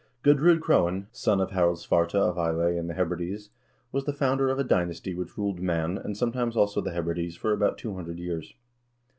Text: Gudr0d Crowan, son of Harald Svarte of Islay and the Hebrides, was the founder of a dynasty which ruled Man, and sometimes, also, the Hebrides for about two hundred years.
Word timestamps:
Gudr0d 0.23 0.61
Crowan, 0.61 1.05
son 1.11 1.39
of 1.39 1.51
Harald 1.51 1.77
Svarte 1.77 2.15
of 2.15 2.35
Islay 2.35 2.75
and 2.75 2.89
the 2.89 2.95
Hebrides, 2.95 3.51
was 3.91 4.03
the 4.05 4.13
founder 4.13 4.49
of 4.49 4.57
a 4.57 4.63
dynasty 4.63 5.13
which 5.13 5.37
ruled 5.37 5.59
Man, 5.59 5.99
and 5.99 6.17
sometimes, 6.17 6.57
also, 6.57 6.81
the 6.81 6.89
Hebrides 6.91 7.35
for 7.35 7.53
about 7.53 7.77
two 7.77 7.93
hundred 7.93 8.17
years. 8.17 8.55